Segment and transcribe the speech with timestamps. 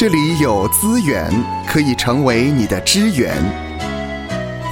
[0.00, 1.30] 这里有资源
[1.66, 3.36] 可以成为你的支援。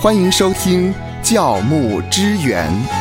[0.00, 0.90] 欢迎收听
[1.22, 2.97] 教牧支援。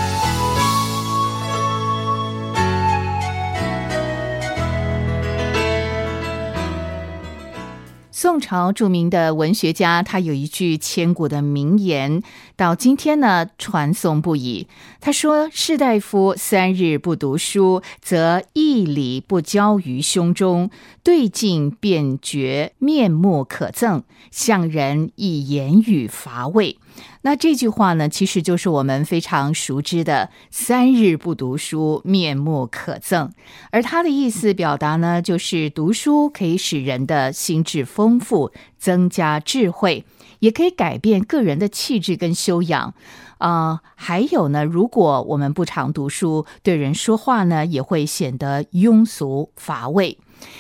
[8.38, 12.21] 宋朝著名的文学家，他有一句千古的名言，
[12.55, 14.67] 到今天呢传颂不已。
[15.02, 20.70] 他说：“士大夫三日不读书，则一礼不交于胸中，
[21.02, 26.77] 对镜便觉面目可憎，向人以言语乏味。”
[27.21, 33.29] 那这句话呢，其实就是我们非常熟知的“三日不读书，面目可憎”。
[33.71, 40.04] 而他的意思表达呢，就是读书可以使人的心智丰富，富增加智慧，
[40.40, 42.94] 也可以改变个人的气质跟修养。
[43.38, 50.18] 啊，还有呢，如果我们不常读书，对人说话呢，也会显得庸俗乏味。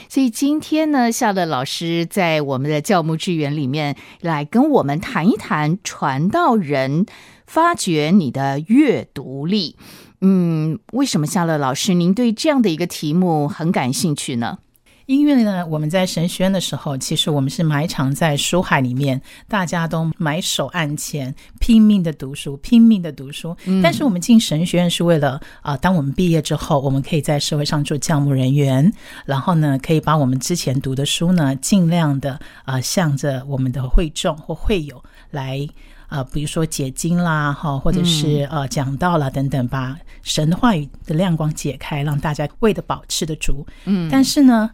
[0.07, 7.07] 所以今天呢，夏乐老师在我们的教牧志愿里面来跟我们谈一谈传道人
[7.47, 9.75] 发掘你的阅读力。
[10.21, 14.59] 嗯，为什么夏乐老师您对这样的一个题目很感兴趣呢？
[15.07, 23.55] 因为呢，我们在神学院的时候，其实我们是埋藏在书海里面，大家都埋首案前，拼命的读书，拼命的读书。
[23.81, 28.91] 但是我们进神学院是为了啊，当我们毕业之后，我们可以在社会上做教牧人员，
[29.25, 35.65] 然后呢，可以把我们之前读的书呢，尽量的啊，向着我们的会众或会友来
[36.07, 43.65] 啊，比如说解经啦，哈，或者是呃讲道啦等等，把神的话语的亮光解开，让大家喂得饱，吃得足。
[43.85, 44.69] 嗯，但是呢。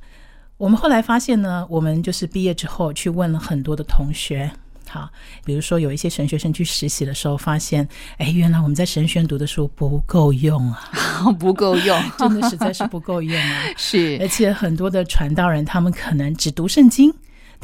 [0.63, 4.49] 我们后来发现呢，我们就是毕业之后去问了很多的同学，
[4.87, 5.09] 好，
[5.43, 7.85] 比如说有一些神学生去实习的时候，发现，
[8.17, 10.89] 哎，原来我们在神学院读的书不够用啊，
[11.37, 17.13] 不够用， 真的实在是不够用啊， 是，而且很多的传道人，他们可能只读圣经。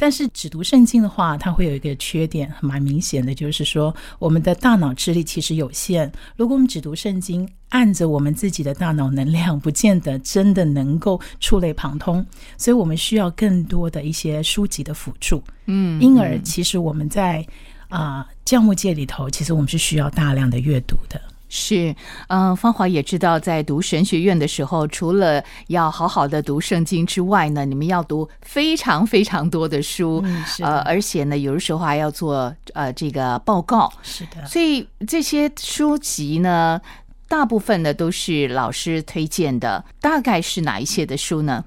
[0.00, 6.10] 但是只读圣经的话，它会有一个缺点，蛮明显的，就是说我们的大脑智力其实有限。
[6.36, 12.24] 如果我们只读圣经，按着我们自己的大脑能量，不见得真的能够触类旁通。
[12.56, 15.42] 所以我们需要更多的一些书籍的辅助。
[15.66, 17.46] 嗯，因而其实我们在
[17.90, 21.20] 啊教牧界里头，其实我们是需要大量的阅读的。
[21.50, 21.94] 是，
[22.28, 30.24] 嗯，芳华也知道，在读神学院的时候，除了要好好的读圣经之外呢，你们要读非常非常多的书，
[30.60, 33.92] 呃，而且呢，有的时候还要做呃这个报告。
[34.02, 36.80] 是的，所以这些书籍呢，
[37.26, 41.64] 大部分呢都是老师推荐的，大概是哪一些的书呢？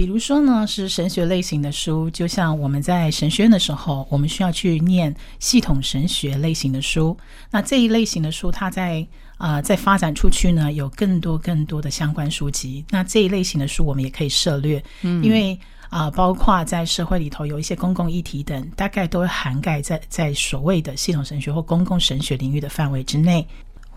[0.00, 7.14] 比如说呢，是神学类型的书，就像我们在神学院的时候，我们需要去念系统神学类型的书。
[7.50, 9.06] 那这一类型的书，它在
[9.36, 12.82] 啊在发展出去呢，有更多更多的相关书籍。
[12.88, 23.46] 那这一类型的书，我们也可以涉略，嗯，因为啊，包括在社会里头有一些公共议题等，大概都涵盖在在所谓的系统神学或公共神学领域的范围之内。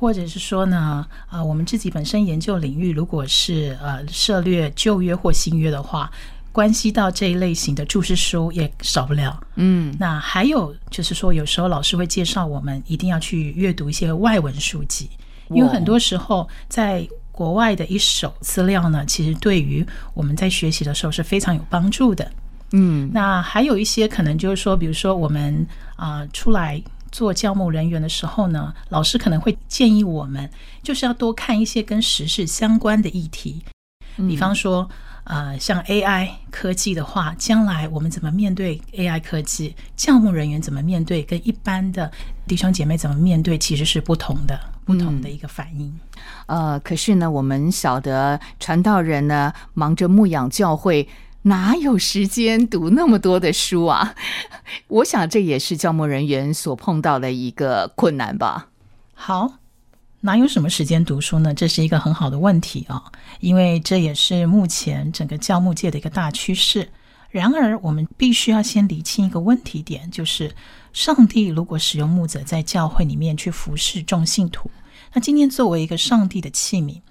[0.03, 6.11] 或者是说呢，啊，我们自己本身研究领域，如果是呃涉略旧约或新约的话，
[6.51, 9.39] 关系到这一类型的注释书也少不了。
[9.55, 15.09] 嗯，那还有就是说，有时候老师会介绍我们一定要去阅读一些外文书籍，
[15.47, 22.29] 因为很多时候在国外的一手资料呢，其实对于我们在学习的时候是非常有帮助的。
[22.73, 25.65] 嗯，那还有一些可能就是说，比如说我们
[25.95, 26.83] 啊出来。
[27.13, 30.49] 做教牧人员的时候呢，老师可能会建议我们，
[30.81, 33.61] 就是要多看一些跟时事相关的议题，
[34.17, 34.89] 比方说，
[35.25, 39.75] 呃，像 AI 科技的话，将来我们怎么面对 AI 科技？
[39.95, 41.21] 教牧人员怎么面对？
[41.21, 42.11] 跟一般的
[42.47, 43.59] 弟兄姐妹怎么面对？
[43.59, 45.93] 其实是不同的，不同的一个反应。
[46.47, 51.07] 呃，可是呢，我们晓得传道人呢，忙着牧养教会。
[51.43, 54.15] 哪有时间读那么多的书啊？
[54.87, 58.69] 我想这也是教牧人员所碰到的一个困难吧。
[59.13, 59.55] 好，
[60.21, 61.53] 哪有什么时间读书呢？
[61.53, 63.11] 这是一个很好的问题啊，
[63.41, 66.87] 因为这也是目前整个教牧界的一个大趋势。
[67.29, 70.55] 然而，我们必须要先理清一个问题点，就是
[70.93, 74.71] 上帝如果使用牧者在教会里面去服侍众信徒，
[75.13, 77.01] 那今天作为一个上帝的器皿。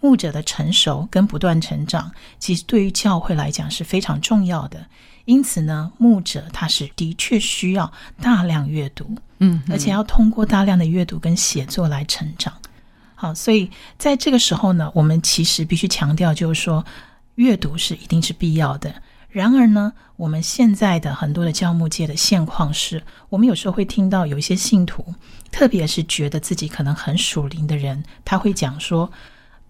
[0.00, 4.86] 牧者的成熟跟不断成长，其实对于教会来讲是非常重要的。
[5.26, 12.52] 因此呢，牧者他是的确需要大量阅读，嗯，而且要通过大量的阅读跟写作来成长。
[13.14, 16.84] 好，所以在这个时候呢，我们其实必须强调，就是说
[17.34, 18.92] 阅读是一定是必要的。
[19.28, 25.14] 然而呢，我们现在的很多的教牧界的现况是，我们有时候会听到有一些信徒，
[25.52, 29.12] 特别是觉得自己可能很属灵的人，他会讲说。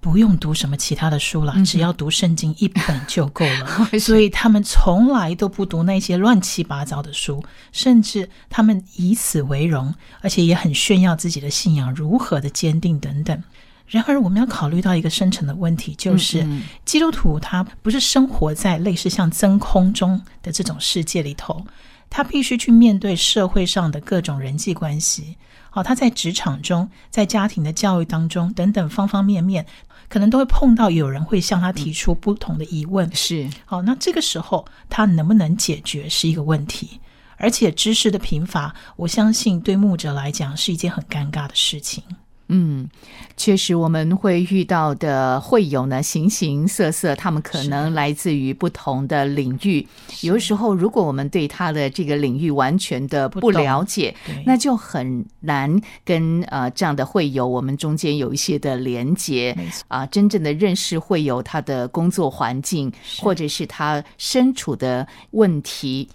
[0.00, 3.86] 不用读什么其他的书了，嗯只要读圣经一本就够了。
[4.00, 13.42] 所以他们从来都不读那些乱七八糟的书，甚至他们以此为荣，而且也很炫耀自己的信仰如何的坚定等等。
[13.86, 16.46] 然而，我们要考虑到一个深层的问题，就是
[16.84, 21.66] 基督徒他不是生活在类似像真空中的这种世界里头，
[22.08, 25.36] 他必须去面对社会上的各种人际关系。
[25.70, 29.66] 好，他在职场中，在家庭的教育当中等等方方面面，
[30.10, 33.10] 可能都会碰到有人会向他提出不同的疑问。
[33.14, 37.00] 是好，那这个时候他能不能解决是一个问题。
[37.38, 42.04] 而且知识的贫乏，我相信对牧者来讲是一件很尴尬的事情。
[42.52, 42.88] 嗯，
[43.36, 49.86] 确实我们会遇到的会友呢，形形色色，他们可能来自于不同的领域。
[50.22, 54.12] 有的时候，如果我们对他的这个领域完全的不了解，
[54.44, 59.56] 那就很难跟呃这样的会友我们中间有一些的连接
[59.86, 66.08] 啊、真正的认识会友他的工作环境，或者是他身处的问题。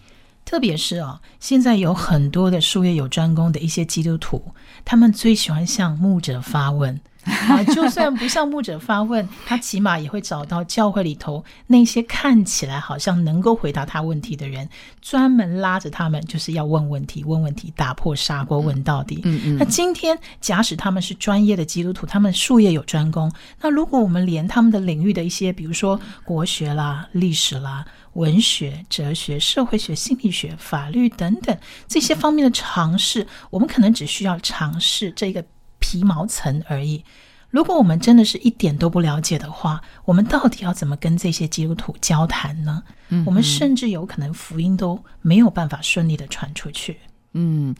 [0.45, 4.53] 特别是哦，现在有很多的术业有专攻的一些基督徒，
[4.85, 7.01] 他们最喜欢向牧者发问。
[7.25, 14.69] 啊， 就算不向牧者发问，他起码也会找到教会里头那些看起来好像能够回答他问题的人，
[15.01, 19.21] 专门拉着他们，就是要问问题，问问题，打破砂锅问到底。
[19.23, 27.83] 嗯嗯那今天，假使他们是专业的基督徒，他们术业有专攻，那如果我们连他们的领域的一些，比如说国学啦、历史啦、
[28.15, 31.57] 文学、哲学、社会学、心理学、法律等等
[31.87, 35.45] 这些方面的尝试，我们可能只需要尝试这个
[35.79, 37.01] 皮毛层而已。
[37.49, 42.83] 如果我们真的是一点都不了解的话，我们到底要怎么跟这些基督徒交谈呢？
[43.25, 46.97] 我们甚至有可能福音都没有办法顺利的传出去。
[47.35, 47.75] 嗯，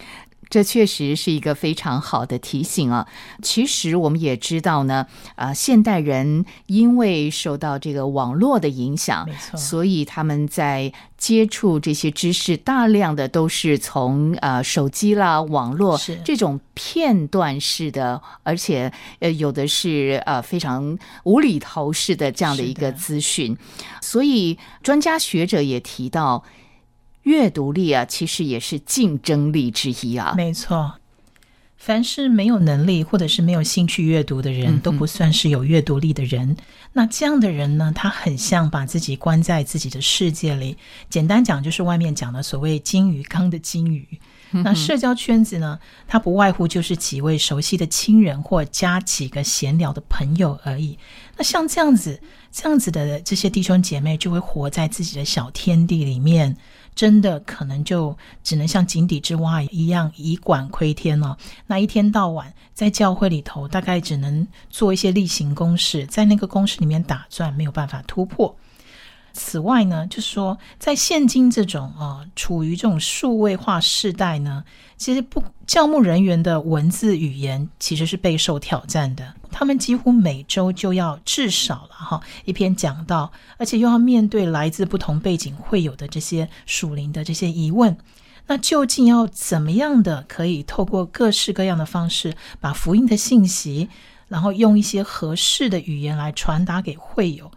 [0.50, 3.08] 这确实是一个非常好的提醒啊。
[3.42, 23.58] 其实我们也知道呢，啊、现代人因为受到这个网络的影响没，错所以他们在接触这些知识，大量的都是从呃手机啦、网络这种片段式的，而且呃有的是呃非常无厘头式的这样的一个资讯，
[24.02, 26.44] 所以专家学者也提到。
[27.26, 30.34] 阅读力啊，其实也是竞争力之一啊。
[30.38, 30.96] 没错，
[31.76, 36.56] 凡是没有能力或者是没有兴趣阅读的人，嗯都不算是有阅读力的人。
[36.94, 40.78] 那这样的人呢，他很像把自己关在自己的世界里。
[41.10, 44.08] 简单讲，就是外面讲的所谓金鱼缸的金鱼。
[44.52, 45.78] 那社交圈子呢，
[46.08, 50.98] 它不外乎就是几位熟悉的亲人或加几个闲聊的朋友而已。
[51.36, 56.56] 那像这样子、这样子的这些弟兄姐妹，就会活在自己的小天地里面，
[56.96, 61.38] 真的可能就只能像井底之蛙一样以管窥天了、
[61.68, 68.56] 那一天到晚在教会里头，大概只能做一些例行公事，在那个公事里面打转，没有办法突破。
[69.36, 74.64] 此外呢，就是说，在现今这种啊、呃处于这种数位化时代呢，
[74.96, 79.34] 其实不教牧人员的文字语言其实是备受挑战的。
[79.52, 87.96] 他们几乎每周就要至少了哈一篇讲道，而且又要面对来自不同背景会有的这些属灵的这些疑问。
[88.48, 93.90] 那究竟要怎么样的可以透过各式各样的方式，把福音的信息，
[94.28, 97.50] 然后用一些合适的语言来传达给会友？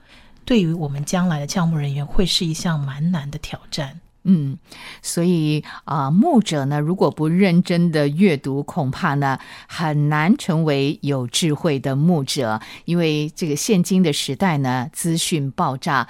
[0.49, 4.01] 对于我们将来的教牧人员，会是一项蛮难的挑战。
[4.23, 4.57] 嗯，
[5.03, 16.09] 所以啊、牧者呢，如果不认真的阅读，恐怕呢很难成为有智慧的牧者，因为这个现今的时代呢，资讯爆炸。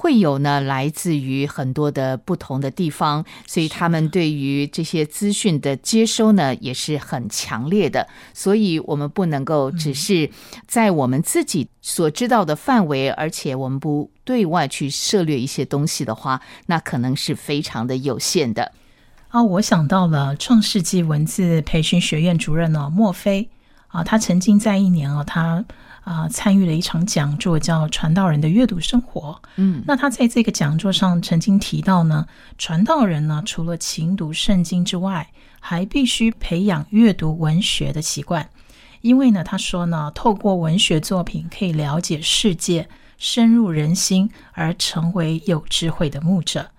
[0.00, 8.06] 会有呢，来自于很多的不同的地方，所以他们对于这些资讯的接收呢，也是很强烈的。
[8.32, 10.30] 所以，我们不能够只是
[10.68, 18.70] 在我们自己所知道的范围，而且我们不对外去涉猎一些东西的话，那可能是非常的有限的。
[19.30, 23.50] 啊，我想到了创世纪文字培训学院主任呢，墨菲
[23.88, 25.64] 啊，他曾经在一年啊，他
[26.04, 29.40] 啊参与了一场讲座，叫《传道人的阅读生活》。
[29.56, 32.26] 嗯，那他在这个讲座上曾经提到呢，
[32.56, 35.30] 传道人呢，除了勤读圣经之外，
[35.60, 38.48] 还必须培养阅读文学的习惯，
[39.00, 46.70] 因为呢，他说呢，透过文学作品可以了解世界，深入人心，而成为有智慧的牧者。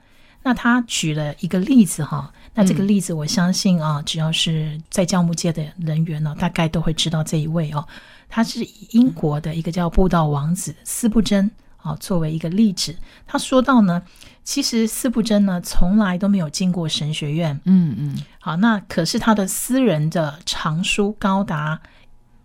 [0.44, 7.88] 那他举了一个例子哈，那这个例子我相信啊，只要是在教牧界的人员呢，大概都会知道这一位哦。
[8.28, 12.94] 他是以英国的一个叫布道王子斯布珍啊作为一个例子。
[13.26, 14.02] 他说到呢，
[14.44, 21.80] 其实斯布珍呢从来都没有进过神学院，嗯嗯，好，那可是他的私人的藏书高达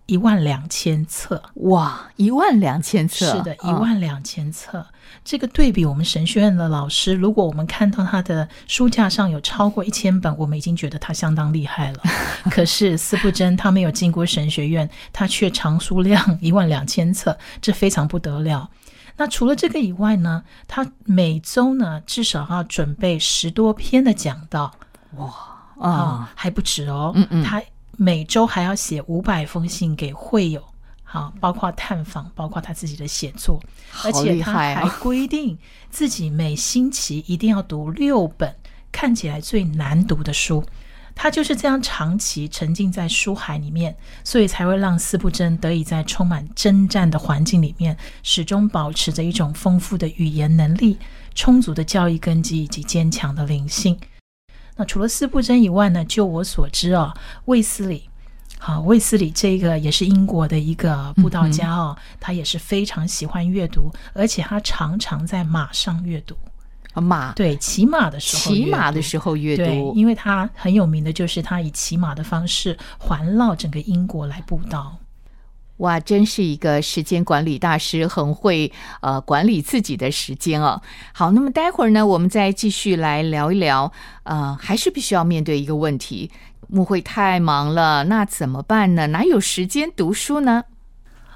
[0.07, 1.43] 一万两千册。
[1.55, 4.87] 哇，一万两千册，是的，一嗯万两千册。
[5.25, 12.01] 这个对比我们神学院的老师，如果我们看到他的书架上有超过一千本，我们已经觉得他相当厉害了。
[12.51, 18.69] 可是司布真他没有进过神学院，他却藏书量 一万两千册，这非常不得了。
[19.17, 24.73] 那除了这个以外呢，他每周呢至少要准备十多篇的讲道
[25.17, 27.13] 啊啊，还不止哦。
[27.15, 27.63] 嗯嗯他
[27.97, 30.63] 每周还要写五百封信给会友，
[31.03, 33.61] 好，包括探访，包括他自己的写作，
[34.05, 34.99] 而且他还啊！
[35.01, 35.59] 规定
[35.91, 38.57] 自己每星期一定要读六本
[38.91, 40.65] 看起来最难读的书。
[41.17, 50.99] 他就是这样长期沉浸在书海里面，所以才会让斯布真得以在充满征战的环境里面，始终保持着一种丰富的语言能力、
[51.33, 53.97] 充足的教育根基以及坚强的灵性。
[54.77, 57.15] 那除了斯布真以外呢，就我所知啊，
[57.45, 58.09] 卫斯理，
[58.59, 66.37] 好，卫斯理这个也是英国的一个布道家哦，他也是非常喜欢阅读，而且他常常在马上阅读，
[66.95, 74.97] 马对，骑马的时候，骑马的时候阅对，读，因为他很有名的就是他以骑马的方式环绕整个英国来布道。
[75.79, 80.81] 哇，真是一个时间管理大师，很会呃管理自己的时间哦。
[81.13, 86.31] 好，那么待会儿呢，我们再继续来聊一聊，呃，还是必须要面对一个问题，
[86.69, 89.09] 牧会太忙了，那怎么办呢？
[89.09, 90.65] 哪有时间读书呢？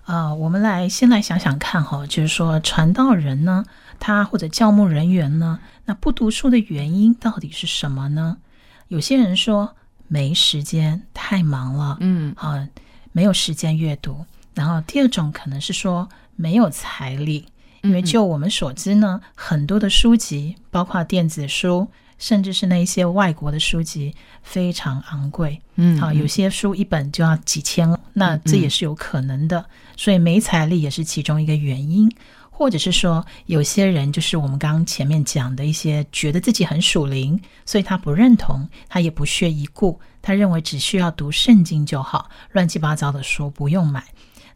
[0.05, 3.65] 啊、我们来先来想想看哈，就是说传道人呢，
[3.99, 8.39] 他或者教牧人员呢，那不读书的原因到底是什么呢？
[8.87, 9.75] 有些人说
[10.07, 12.67] 没时间，太忙了，嗯啊，
[13.13, 14.25] 没有时间阅读。
[14.55, 17.47] 然后第二种可能是说没有财力，
[17.83, 21.87] 因为就我们所知呢，很多的书籍，包括电子书，
[22.19, 25.61] 甚至是那一些外国的书籍，非常昂贵。
[25.77, 29.65] 嗯啊，有些书一本就要几千，那这也是有可能的。
[29.97, 32.11] 所以没财力也是其中一个原因，
[32.59, 44.05] 或者是说有些人就是我们刚刚前面讲的一些觉得自己很属灵，所以他不认同，他也不屑一顾，他认为只需要读圣经就好，乱七八糟的书不用买。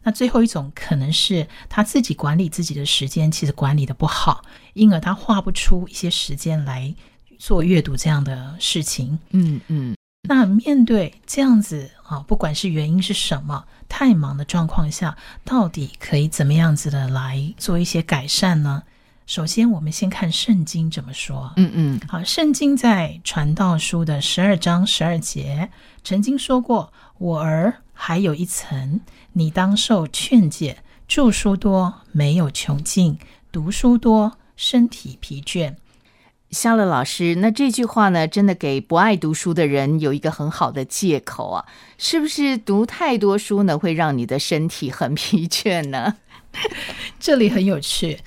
[0.03, 4.43] 那最后一种可能是他自己管理自己的时间，其实管理的不好，
[4.73, 6.93] 因而他画不出一些时间来
[7.39, 9.17] 做阅读这样的事情。
[9.29, 9.95] 嗯嗯
[10.27, 18.81] 那面对这样子啊，不管是原因是什么，太忙的状况下，到底可以怎么样子的来做一些改善呢？
[19.27, 21.53] 首先，我们先看圣经怎么说。
[21.57, 25.69] 嗯嗯好，圣经在传道书的十二章十二节
[26.03, 28.99] 曾经说过：“我儿，还有一层，
[29.33, 30.79] 你当受劝诫。
[31.07, 33.19] 著书多，没有穷尽；
[33.51, 35.75] 读书多，身体疲倦。”
[36.53, 41.65] 夏乐老师，那这句话呢，真的给不爱读书的人有一个很好的借口啊！
[41.97, 46.15] 是不是读太多书呢，会让你的身体很疲倦呢？
[47.19, 48.19] 这里很有趣，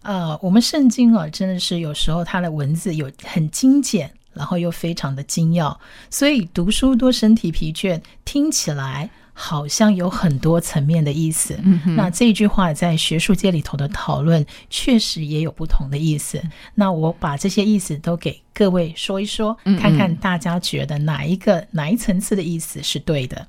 [0.00, 11.58] 呃，我们圣经啊，真的是有时候它的文字有很精简，然后又非常的精要，所以读书多身体疲倦，听起来好像有很多层面的意思。
[11.96, 16.40] 那这句话在学术界里头的讨论，确实也有不同的意思。
[16.74, 23.46] 那我把这些意思都给各位说一说，嗯嗯看看大家觉得哪一个哪一层次的意思是对的。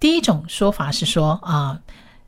[0.00, 1.80] 第一种说法是说啊、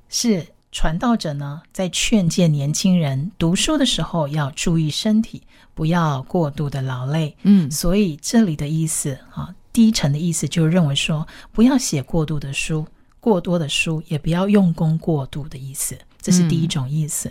[0.09, 5.43] 是传道者呢在劝诫年轻人读书的时候要注意身体，
[5.75, 7.37] 不要过度的劳累。
[7.43, 12.87] 嗯所以这里的意思啊，第一层的意思就认为说，不要写过度的书，
[13.21, 17.31] 过多的书，也不要用功过度的意思，这是第一种意思。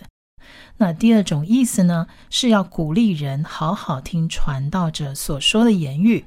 [0.77, 6.25] 那第二种意思呢，是要鼓励人好好听传道者所说的言语。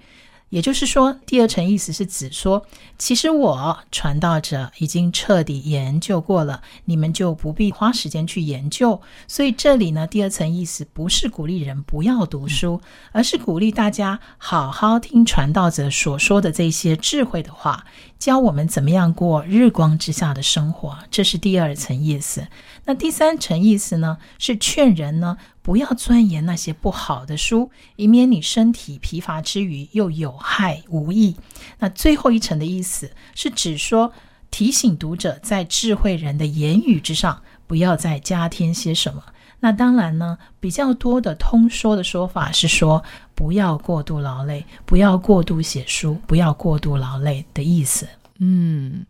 [0.53, 2.67] 也就是说，第二层意思是指说，
[2.99, 9.01] 其实我传道者已经彻底研究过了，你们就不必花时间去研究。
[9.27, 12.83] 所以这里呢，第二层意思不是鼓励人不要读书，
[13.13, 17.87] 而是鼓励大家好好听传道者所说的这些智慧的话，
[18.23, 20.97] 教我们怎么样过日光之下的生活。
[21.11, 22.47] 这是第二层意思。
[22.85, 31.35] 那第三层意思呢，是劝人呢不要钻研那些不好的书，以免你身体疲乏之余又有害无益。
[31.81, 34.13] 那最后一层的意思是指说，
[34.53, 39.25] 提醒读者在智慧人的言语之上，不要再加添些什么。
[39.65, 48.09] 那当然呢，比较多的通说的说法是说，不要过度劳累，不要过度写书，不要过度劳累的意思。
[48.41, 49.07] 嗯，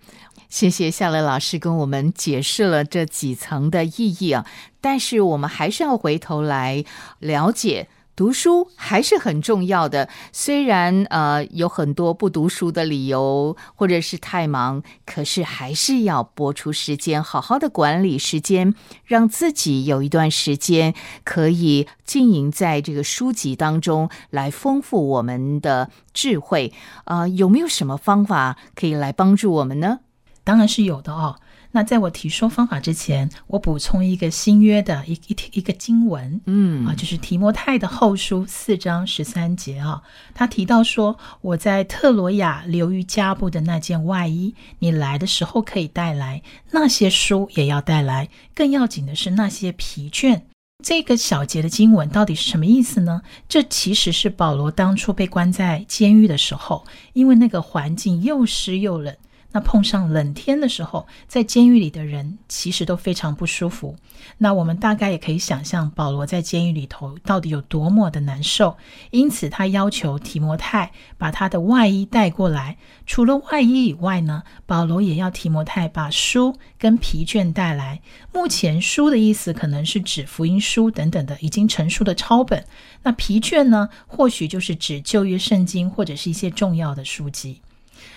[0.50, 4.44] 谢谢夏乐老师跟我们解释了这几层的意义啊。
[4.82, 6.85] 但是我们还是要回头来
[7.18, 18.75] 了解读书还是很重要的，虽然呃有很多不读书的理由，或者是太忙，可是还是要拨出时间，好好的管理时间，
[19.07, 26.75] 让自己有一段时间可以经营在这个书籍当中，来丰富我们的智慧。
[27.04, 30.00] 啊，有没有什么方法可以来帮助我们呢？
[30.45, 31.37] 当然是有的哦。
[31.75, 40.02] 那在我提说方法之前，我补充一个新约的一一一个经文，嗯啊，就是提摩太的后书四章十三节啊，
[40.35, 50.43] 他提到说，我在特罗亚留于加布的那件外衣，你来的时候可以带来，那些书也要带来，更要紧的是那些疲倦。
[50.85, 53.23] 这个小节的经文到底是什么意思呢？
[53.49, 59.17] 这其实是保罗当初被关在监狱的时候，因为那个环境又湿又冷。
[59.52, 63.97] 那碰上冷天的时候，在监狱里的人其实都非常不舒服。
[64.38, 68.76] 那我们大概也可以想象，保罗在监狱里头到底有多么的难受。
[69.11, 72.78] 因此，他要求提摩太把他的外衣带过来。
[73.04, 78.00] 除了外衣以外呢，保罗也要提摩太把书跟皮卷带来。
[78.32, 82.64] 目前书的意思可能是指福音书等等的已经成书的抄本。
[83.02, 87.61] 那皮卷呢，或许就是指旧约圣经或者是一些重要的书籍。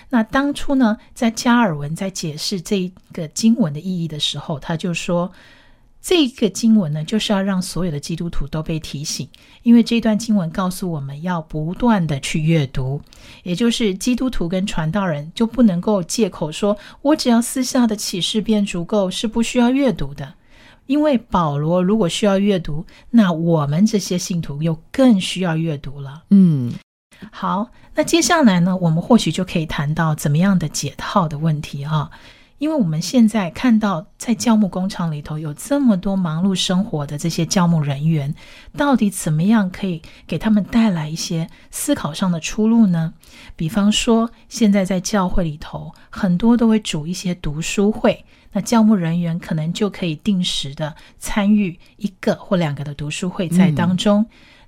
[0.08, 5.30] 那当初呢，在加尔文在解释这个经文的意义的时候，他就说，
[6.00, 9.28] 这个经文呢，就是要让所有的基督徒都被提醒，
[9.64, 13.00] 因为这段经文告诉我们要不断的去阅读，
[13.42, 20.34] 也就是基督徒跟传道人就不能够借口说，我只要私下的启示便足够，是不需要阅读的。
[20.86, 26.22] 因为保罗如果需要阅读，那我们这些信徒又更需要阅读了。
[26.30, 26.72] 嗯。
[27.30, 32.10] 好，那接下来呢，我们或许就可以谈到怎么样的解套的问题啊。
[32.58, 38.34] 因为我们现在看到，在教牧工厂里头有这么多忙碌生活的这些教牧人员，
[38.74, 43.12] 到底怎么样可以给他们带来一些思考上的出路呢？
[43.56, 54.24] 比方说，现在在教会里头，很多都会组一些读书会，那教牧人员可能就可以定时的参与一个或两个的读书会在当中。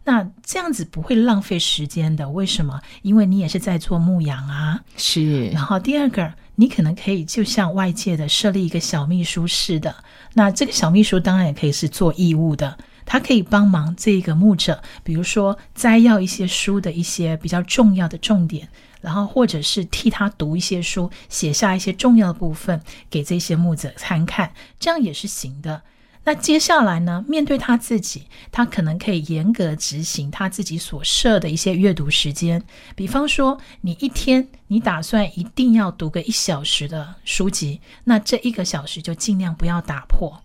[0.09, 2.81] 那这样子不会浪费时间的，为什么？
[3.03, 4.81] 因为你也是在做牧羊啊。
[4.97, 5.49] 是。
[5.49, 9.95] 然后第二个，你可能可以就像外界的设立一个小秘书似的。
[10.33, 18.67] 那这个小秘书当然也可以是做义务的，他可以帮忙这个牧者，比如说摘要一些书的一些比较重要的重点，
[19.03, 22.81] 然后或者是替他读一些书，写下一些重要的部分
[23.11, 25.83] 给这些牧者参看，这样也是行的。
[26.29, 27.25] 那接下来呢？
[27.27, 32.63] 面对他自己，他可能可以严格执行他自己所设的一些阅读时间。
[32.95, 40.39] 比方说，你一天你打算一定要读个一小时的书籍，那这一个小时就尽量不要打破。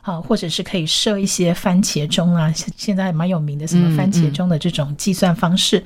[0.00, 5.84] 好，或者是可以设一些番茄钟啊，现在蛮有名的什么番茄钟的这种计算方式。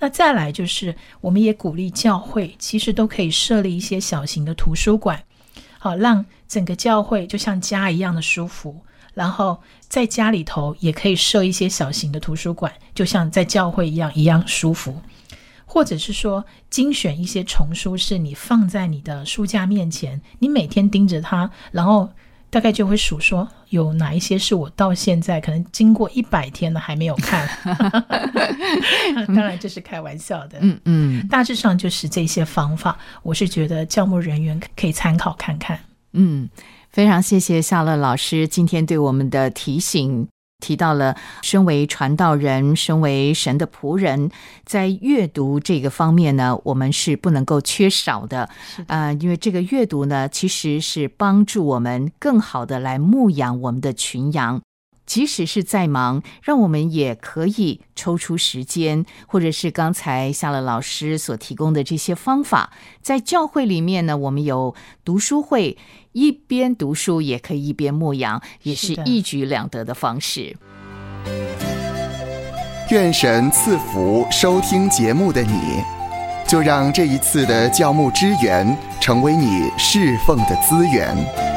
[0.00, 5.20] 那再来就是，我们也鼓励教会，其实都可以设立一些小型的图书馆。
[5.82, 8.84] 好，让整个教会就像家一样的舒服。
[9.14, 15.02] 然后在家里头也可以设一些小型的图书馆，就像在教会一样一样舒服。
[15.66, 22.10] 或者是说，精选一些丛书，是你放在你的书架面前，你每天盯着它，然后。
[22.52, 27.48] 大概就会数说有哪一些是我到现在可能经过一百天了还没有看，
[29.28, 30.58] 当然这是开玩笑的。
[30.60, 35.80] 嗯嗯，大致上就是这些方法，我是觉得教牧人员可以参考看看。
[36.12, 36.46] 嗯，
[36.90, 40.28] 非常谢谢夏乐老师今天对我们的提醒。
[40.62, 44.30] 提到了，身为传道人，身为神的仆人，
[44.64, 48.48] 在阅读这个方面呢，我们是不能够缺少的。
[48.86, 54.62] 啊，因为这个阅读呢，其实是帮助我们更好的来牧养我们的群羊。
[55.06, 65.76] 即使是再忙，让我们也可以抽出时间，或者是刚才夏乐老师所提供的这些方法，在教会里面呢，我们有读书会。
[66.12, 70.54] 一边读书也可以一边牧羊，也是一举两得的方式。
[72.90, 75.82] 愿神赐福收听节目的你，
[76.46, 81.51] 就让这一次的教牧支援成为你侍奉的资源。